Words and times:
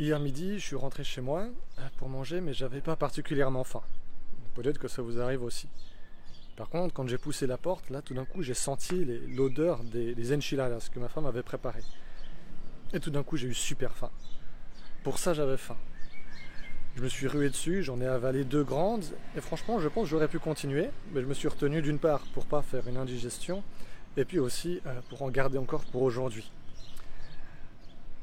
Hier 0.00 0.20
midi, 0.20 0.60
je 0.60 0.64
suis 0.64 0.76
rentré 0.76 1.02
chez 1.02 1.20
moi 1.20 1.48
pour 1.96 2.08
manger, 2.08 2.40
mais 2.40 2.54
j'avais 2.54 2.80
pas 2.80 2.94
particulièrement 2.94 3.64
faim. 3.64 3.82
Peut-être 4.54 4.78
que 4.78 4.86
ça 4.86 5.02
vous 5.02 5.20
arrive 5.20 5.42
aussi. 5.42 5.66
Par 6.54 6.68
contre, 6.68 6.94
quand 6.94 7.08
j'ai 7.08 7.18
poussé 7.18 7.48
la 7.48 7.56
porte, 7.56 7.90
là, 7.90 8.00
tout 8.00 8.14
d'un 8.14 8.24
coup, 8.24 8.40
j'ai 8.40 8.54
senti 8.54 9.04
l'odeur 9.34 9.82
des, 9.82 10.14
des, 10.14 10.36
enchiladas 10.36 10.88
que 10.94 11.00
ma 11.00 11.08
femme 11.08 11.26
avait 11.26 11.42
préparées. 11.42 11.82
Et 12.92 13.00
tout 13.00 13.10
d'un 13.10 13.24
coup, 13.24 13.36
j'ai 13.36 13.48
eu 13.48 13.54
super 13.54 13.92
faim. 13.96 14.10
Pour 15.02 15.18
ça, 15.18 15.34
j'avais 15.34 15.56
faim. 15.56 15.76
Je 16.94 17.02
me 17.02 17.08
suis 17.08 17.26
rué 17.26 17.50
dessus, 17.50 17.82
j'en 17.82 18.00
ai 18.00 18.06
avalé 18.06 18.44
deux 18.44 18.62
grandes, 18.62 19.04
et 19.36 19.40
franchement, 19.40 19.80
je 19.80 19.88
pense 19.88 20.04
que 20.04 20.10
j'aurais 20.10 20.28
pu 20.28 20.38
continuer, 20.38 20.90
mais 21.12 21.22
je 21.22 21.26
me 21.26 21.34
suis 21.34 21.48
retenu 21.48 21.82
d'une 21.82 21.98
part 21.98 22.20
pour 22.34 22.46
pas 22.46 22.62
faire 22.62 22.86
une 22.86 22.98
indigestion, 22.98 23.64
et 24.16 24.24
puis 24.24 24.38
aussi 24.38 24.80
euh, 24.86 25.00
pour 25.08 25.22
en 25.22 25.30
garder 25.30 25.58
encore 25.58 25.84
pour 25.86 26.02
aujourd'hui 26.02 26.52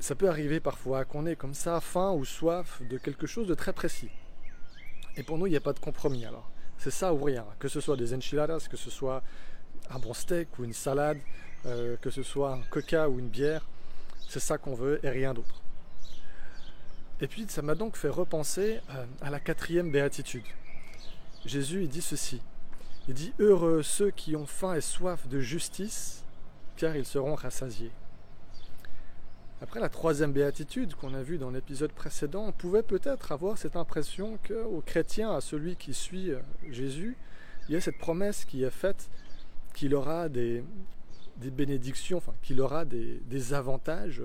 ça 0.00 0.14
peut 0.14 0.28
arriver 0.28 0.60
parfois 0.60 1.04
qu'on 1.04 1.26
ait 1.26 1.36
comme 1.36 1.54
ça 1.54 1.80
faim 1.80 2.12
ou 2.12 2.24
soif 2.24 2.82
de 2.88 2.98
quelque 2.98 3.26
chose 3.26 3.46
de 3.46 3.54
très 3.54 3.72
précis. 3.72 4.10
Et 5.16 5.22
pour 5.22 5.38
nous, 5.38 5.46
il 5.46 5.50
n'y 5.50 5.56
a 5.56 5.60
pas 5.60 5.72
de 5.72 5.78
compromis 5.78 6.24
alors. 6.24 6.50
C'est 6.78 6.90
ça 6.90 7.12
ou 7.12 7.22
rien. 7.22 7.44
Que 7.58 7.68
ce 7.68 7.80
soit 7.80 7.96
des 7.96 8.14
enchiladas, 8.14 8.66
que 8.70 8.76
ce 8.76 8.90
soit 8.90 9.22
un 9.90 9.98
bon 9.98 10.14
steak 10.14 10.58
ou 10.58 10.64
une 10.64 10.72
salade, 10.72 11.18
euh, 11.66 11.96
que 12.00 12.10
ce 12.10 12.22
soit 12.22 12.54
un 12.54 12.62
coca 12.70 13.08
ou 13.08 13.18
une 13.18 13.28
bière, 13.28 13.66
c'est 14.28 14.40
ça 14.40 14.56
qu'on 14.56 14.74
veut 14.74 15.04
et 15.04 15.10
rien 15.10 15.34
d'autre. 15.34 15.60
Et 17.20 17.26
puis 17.26 17.44
ça 17.48 17.60
m'a 17.60 17.74
donc 17.74 17.96
fait 17.96 18.08
repenser 18.08 18.80
euh, 18.90 19.04
à 19.20 19.28
la 19.28 19.40
quatrième 19.40 19.92
béatitude. 19.92 20.44
Jésus 21.44 21.82
il 21.82 21.88
dit 21.88 22.00
ceci. 22.00 22.40
Il 23.08 23.14
dit 23.14 23.34
Heureux 23.38 23.82
ceux 23.82 24.10
qui 24.10 24.36
ont 24.36 24.46
faim 24.46 24.74
et 24.74 24.80
soif 24.80 25.28
de 25.28 25.40
justice, 25.40 26.24
car 26.76 26.96
ils 26.96 27.04
seront 27.04 27.34
rassasiés. 27.34 27.90
Après 29.62 29.78
la 29.78 29.90
troisième 29.90 30.32
béatitude 30.32 30.94
qu'on 30.94 31.12
a 31.12 31.22
vue 31.22 31.36
dans 31.36 31.50
l'épisode 31.50 31.92
précédent, 31.92 32.46
on 32.46 32.52
pouvait 32.52 32.82
peut-être 32.82 33.30
avoir 33.30 33.58
cette 33.58 33.76
impression 33.76 34.38
qu'au 34.48 34.82
chrétien, 34.86 35.34
à 35.34 35.42
celui 35.42 35.76
qui 35.76 35.92
suit 35.92 36.30
euh, 36.30 36.40
Jésus, 36.70 37.14
il 37.68 37.74
y 37.74 37.76
a 37.76 37.80
cette 37.82 37.98
promesse 37.98 38.46
qui 38.46 38.64
est 38.64 38.70
faite 38.70 39.10
qu'il 39.74 39.94
aura 39.94 40.30
des, 40.30 40.64
bénédictions, 41.36 42.16
enfin 42.16 42.32
qu'il 42.42 42.58
aura 42.62 42.86
des, 42.86 43.52
avantages 43.52 44.22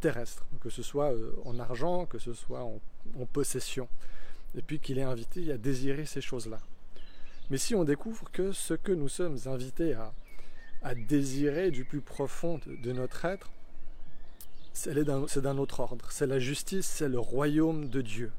terrestres, 0.00 0.44
que 0.60 0.68
ce 0.68 0.82
soit 0.82 1.12
euh, 1.14 1.32
en 1.46 1.58
argent, 1.58 2.04
que 2.04 2.18
ce 2.18 2.34
soit 2.34 2.62
en, 2.62 2.78
possession, 3.32 3.88
et 4.54 4.60
puis 4.60 4.80
qu'il 4.80 4.98
est 4.98 5.02
invité 5.02 5.50
à 5.50 5.56
désirer 5.56 6.04
ces 6.04 6.20
choses-là. 6.20 6.58
Mais 7.48 7.56
si 7.56 7.74
on 7.74 7.84
découvre 7.84 8.30
que 8.30 8.52
ce 8.52 8.74
que 8.74 8.92
nous 8.92 9.08
sommes 9.08 9.38
invités 9.46 9.94
à, 9.94 10.12
désirer 10.94 11.70
du 11.70 11.86
plus 11.86 12.02
profond 12.02 12.60
de 12.66 12.92
notre 12.92 13.24
être, 13.24 13.50
c'est 14.74 15.40
d'un 15.40 15.58
autre 15.58 15.80
ordre. 15.80 16.06
C'est 16.10 16.26
la 16.26 16.38
justice, 16.38 16.86
c'est 16.86 17.08
le 17.08 17.18
royaume 17.18 17.88
de 17.88 18.02
Dieu. 18.02 18.32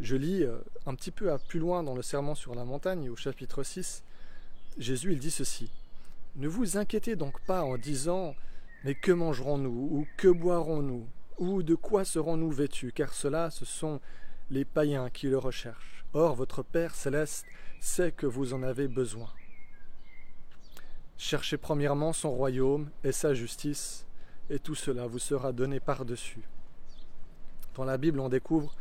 Je 0.00 0.16
lis 0.16 0.42
euh, 0.42 0.58
un 0.86 0.94
petit 0.94 1.10
peu 1.10 1.30
plus 1.46 1.60
loin 1.60 1.82
dans 1.82 1.94
le 1.94 2.02
Serment 2.02 2.34
sur 2.34 2.54
la 2.54 2.64
montagne, 2.64 3.10
au 3.10 3.16
chapitre 3.16 3.62
6, 3.62 4.02
Jésus 4.78 5.12
il 5.12 5.18
dit 5.18 5.30
ceci. 5.30 5.70
Ne 6.36 6.48
vous 6.48 6.78
inquiétez 6.78 7.16
donc 7.16 7.38
pas 7.40 7.62
en 7.64 7.76
disant 7.76 8.34
Mais 8.84 8.94
que 8.94 9.12
mangerons-nous 9.12 9.88
ou 9.92 10.06
que 10.16 10.28
boirons-nous 10.28 11.06
ou 11.38 11.62
de 11.62 11.74
quoi 11.74 12.04
serons-nous 12.04 12.50
vêtus 12.50 12.92
car 12.92 13.12
cela 13.12 13.50
ce 13.50 13.64
sont 13.64 14.00
les 14.50 14.64
païens 14.64 15.10
qui 15.10 15.26
le 15.26 15.38
recherchent. 15.38 16.04
Or 16.14 16.34
votre 16.34 16.62
Père 16.62 16.94
céleste 16.94 17.44
sait 17.80 18.12
que 18.12 18.26
vous 18.26 18.54
en 18.54 18.62
avez 18.62 18.88
besoin. 18.88 19.28
Cherchez 21.18 21.58
premièrement 21.58 22.14
son 22.14 22.30
royaume 22.30 22.90
et 23.04 23.12
sa 23.12 23.34
justice, 23.34 24.06
et 24.50 24.58
tout 24.58 24.74
cela 24.74 25.06
vous 25.06 25.18
sera 25.18 25.52
donné 25.52 25.80
par-dessus. 25.80 26.42
Dans 27.76 27.84
la 27.84 27.96
Bible, 27.96 28.20
on 28.20 28.28
découvre 28.28 28.74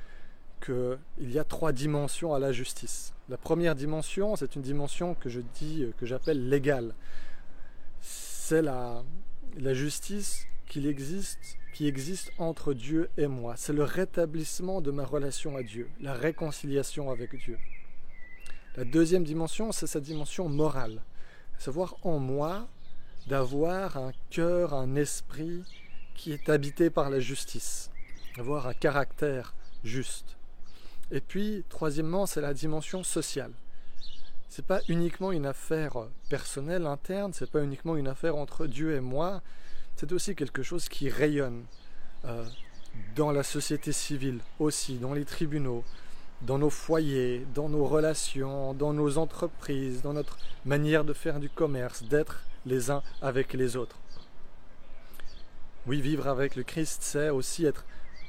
qu'il 0.66 0.98
y 1.20 1.40
a 1.40 1.44
trois 1.44 1.72
dimensions 1.72 2.34
à 2.34 2.40
la 2.40 2.52
justice. 2.52 3.14
La 3.30 3.38
première 3.38 3.76
dimension, 3.76 4.36
c'est 4.36 4.56
une 4.56 4.62
dimension 4.62 5.14
que 5.14 5.30
je 5.30 5.42
dis, 5.56 5.86
que 5.98 6.06
j'appelle 6.06 6.50
légale. 6.50 6.94
C'est 8.02 8.62
la, 8.62 9.04
la 9.58 9.74
justice 9.74 10.48
qu'il 10.66 10.88
existe, 10.88 11.58
qui 11.74 11.88
existe 11.88 12.32
entre 12.40 12.74
Dieu 12.74 13.10
et 13.18 13.28
moi. 13.28 13.54
C'est 13.56 13.74
le 13.74 13.84
rétablissement 13.84 14.82
de 14.82 14.92
ma 14.92 15.06
relation 15.06 15.56
à 15.56 15.64
Dieu, 15.64 15.88
la 16.02 16.14
réconciliation 16.14 17.12
avec 17.12 17.36
Dieu. 17.38 17.58
La 18.76 18.86
deuxième 18.86 19.24
dimension, 19.24 19.72
c'est 19.72 19.88
sa 19.88 20.00
dimension 20.00 20.50
morale. 20.50 21.04
Savoir 21.58 21.96
en 22.04 22.20
moi 22.20 22.68
d'avoir 23.30 23.96
un 23.96 24.12
cœur, 24.32 24.74
un 24.74 24.96
esprit 24.96 25.64
qui 26.16 26.34
est 26.34 26.50
habité 26.50 26.90
par 26.90 27.12
la 27.12 27.20
justice, 27.20 27.92
avoir 28.40 28.66
un 28.66 28.74
caractère 28.74 29.54
juste. 29.84 30.36
Et 31.12 31.22
puis, 31.22 31.64
troisièmement, 31.70 32.26
c'est 32.26 32.42
la 32.42 32.56
dimension 32.56 33.04
sociale. 33.04 33.52
C'est 34.50 34.66
pas 34.66 34.82
uniquement 34.88 35.32
une 35.32 35.46
affaire 35.46 36.08
personnelle, 36.28 36.88
interne, 36.88 37.32
c'est 37.32 37.52
pas 37.52 37.64
uniquement 37.64 37.96
une 37.96 38.08
affaire 38.08 38.36
entre 38.36 38.66
Dieu 38.66 38.96
et 38.96 39.00
moi, 39.00 39.44
c'est 39.96 40.12
aussi 40.12 40.36
quelque 40.36 40.64
chose 40.64 40.90
qui 40.90 41.08
rayonne 41.08 41.66
euh, 42.26 42.44
dans 43.16 43.32
la 43.32 43.44
société 43.44 43.92
civile 43.92 44.40
aussi, 44.58 44.98
dans 44.98 45.14
les 45.14 45.26
tribunaux, 45.26 45.84
dans 46.42 46.58
nos 46.58 46.70
foyers, 46.70 47.46
dans 47.54 47.70
nos 47.70 47.86
relations, 47.86 48.74
dans 48.74 48.94
nos 48.94 49.18
entreprises, 49.18 50.02
dans 50.02 50.14
notre 50.14 50.38
manière 50.66 51.04
de 51.04 51.14
faire 51.14 51.40
du 51.40 51.50
commerce, 51.50 52.04
d'être 52.04 52.44
les 52.66 52.92
uns 52.92 53.04
avec 53.22 53.54
les 53.54 53.76
autres. 53.76 53.98
Oui, 55.88 56.02
vivre 56.02 56.28
avec 56.28 56.56
le 56.56 56.64
Christ, 56.64 57.00
c'est 57.02 57.30
aussi 57.30 57.66
être 57.66 57.86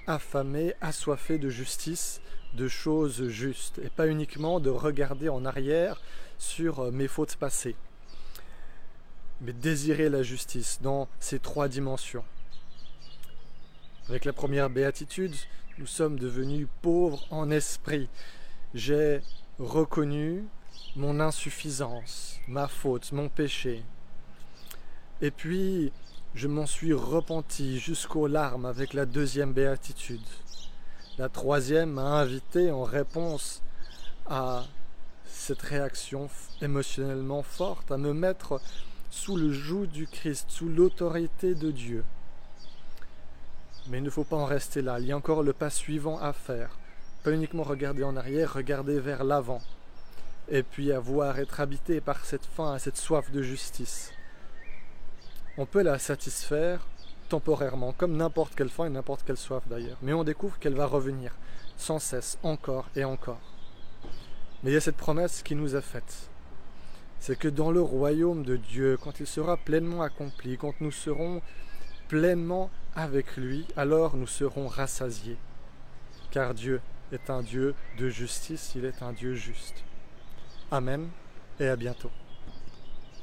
affamé, 0.06 0.74
assoiffé 0.80 1.38
de 1.38 1.50
justice, 1.50 2.20
de 2.54 2.68
choses 2.68 3.28
justes, 3.28 3.78
et 3.78 3.90
pas 3.90 4.08
uniquement 4.08 4.60
de 4.60 4.70
regarder 4.70 5.28
en 5.28 5.44
arrière 5.44 6.00
sur 6.38 6.80
euh, 6.80 6.90
mes 6.90 7.06
fautes 7.06 7.36
passées, 7.36 7.76
mais 9.40 9.52
désirer 9.52 10.08
la 10.08 10.22
justice 10.22 10.80
dans 10.82 11.08
ces 11.20 11.38
trois 11.38 11.68
dimensions. 11.68 12.24
Avec 14.08 14.24
la 14.24 14.32
première 14.32 14.70
béatitude, 14.70 15.34
nous 15.78 15.86
sommes 15.86 16.18
devenus 16.18 16.66
pauvres 16.82 17.24
en 17.30 17.50
esprit. 17.50 18.08
J'ai 18.74 19.20
reconnu 19.58 20.44
mon 20.96 21.20
insuffisance, 21.20 22.40
ma 22.48 22.66
faute, 22.66 23.12
mon 23.12 23.28
péché, 23.28 23.84
et 25.22 25.30
puis, 25.30 25.92
je 26.34 26.48
m'en 26.48 26.64
suis 26.64 26.94
repenti 26.94 27.78
jusqu'aux 27.78 28.26
larmes 28.26 28.64
avec 28.64 28.94
la 28.94 29.04
deuxième 29.04 29.52
béatitude. 29.52 30.26
La 31.18 31.28
troisième 31.28 31.90
m'a 31.90 32.20
invité 32.20 32.70
en 32.70 32.84
réponse 32.84 33.60
à 34.26 34.64
cette 35.26 35.60
réaction 35.60 36.30
émotionnellement 36.62 37.42
forte, 37.42 37.92
à 37.92 37.98
me 37.98 38.14
mettre 38.14 38.62
sous 39.10 39.36
le 39.36 39.52
joug 39.52 39.86
du 39.86 40.06
Christ, 40.06 40.46
sous 40.48 40.70
l'autorité 40.70 41.54
de 41.54 41.70
Dieu. 41.70 42.02
Mais 43.88 43.98
il 43.98 44.04
ne 44.04 44.10
faut 44.10 44.24
pas 44.24 44.36
en 44.36 44.44
rester 44.44 44.82
là, 44.82 45.00
il 45.00 45.06
y 45.06 45.12
a 45.12 45.16
encore 45.16 45.42
le 45.42 45.52
pas 45.52 45.70
suivant 45.70 46.18
à 46.18 46.32
faire. 46.32 46.78
Pas 47.24 47.32
uniquement 47.32 47.62
regarder 47.62 48.04
en 48.04 48.16
arrière, 48.16 48.54
regarder 48.54 49.00
vers 49.00 49.24
l'avant. 49.24 49.60
Et 50.48 50.62
puis 50.62 50.92
avoir 50.92 51.38
être 51.38 51.60
habité 51.60 52.00
par 52.00 52.24
cette 52.24 52.46
faim, 52.46 52.78
cette 52.78 52.96
soif 52.96 53.30
de 53.30 53.42
justice 53.42 54.12
on 55.60 55.66
peut 55.66 55.82
la 55.82 55.98
satisfaire 55.98 56.86
temporairement, 57.28 57.92
comme 57.92 58.16
n'importe 58.16 58.54
quelle 58.54 58.70
faim 58.70 58.86
et 58.86 58.90
n'importe 58.90 59.24
quelle 59.24 59.36
soif 59.36 59.62
d'ailleurs. 59.68 59.98
Mais 60.00 60.14
on 60.14 60.24
découvre 60.24 60.58
qu'elle 60.58 60.74
va 60.74 60.86
revenir 60.86 61.36
sans 61.76 61.98
cesse, 61.98 62.38
encore 62.42 62.88
et 62.96 63.04
encore. 63.04 63.40
Mais 64.62 64.70
il 64.70 64.74
y 64.74 64.76
a 64.76 64.80
cette 64.80 64.96
promesse 64.96 65.42
qui 65.42 65.54
nous 65.54 65.76
est 65.76 65.82
faite. 65.82 66.30
C'est 67.18 67.38
que 67.38 67.48
dans 67.48 67.70
le 67.70 67.82
royaume 67.82 68.42
de 68.42 68.56
Dieu, 68.56 68.96
quand 68.96 69.20
il 69.20 69.26
sera 69.26 69.58
pleinement 69.58 70.00
accompli, 70.00 70.56
quand 70.56 70.80
nous 70.80 70.90
serons 70.90 71.42
pleinement 72.10 72.70
avec 72.96 73.36
lui, 73.36 73.64
alors 73.76 74.16
nous 74.16 74.26
serons 74.26 74.66
rassasiés. 74.66 75.38
Car 76.32 76.54
Dieu 76.54 76.80
est 77.12 77.30
un 77.30 77.40
Dieu 77.40 77.76
de 77.98 78.08
justice, 78.08 78.72
il 78.74 78.84
est 78.84 79.00
un 79.00 79.12
Dieu 79.12 79.34
juste. 79.34 79.84
Amen 80.72 81.08
et 81.60 81.68
à 81.68 81.76
bientôt. 81.76 82.10